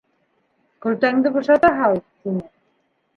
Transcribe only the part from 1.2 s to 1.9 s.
бушата